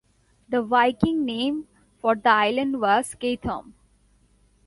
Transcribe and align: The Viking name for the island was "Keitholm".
The 0.49 0.63
Viking 0.63 1.25
name 1.25 1.67
for 1.99 2.15
the 2.15 2.29
island 2.31 2.81
was 2.81 3.13
"Keitholm". 3.13 3.73